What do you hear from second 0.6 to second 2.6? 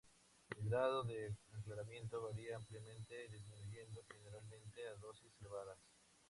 grado de aclaramiento varía